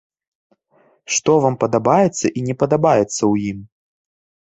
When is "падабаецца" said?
1.63-2.25, 2.63-3.13